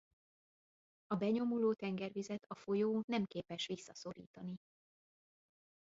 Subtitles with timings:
[1.07, 4.55] A benyomuló tengervizet a folyó nem képes visszaszorítani.